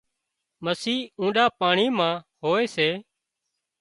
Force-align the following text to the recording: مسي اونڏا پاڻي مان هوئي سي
مسي 0.63 0.95
اونڏا 1.19 1.45
پاڻي 1.59 1.87
مان 1.97 2.13
هوئي 2.41 2.65
سي 2.75 2.89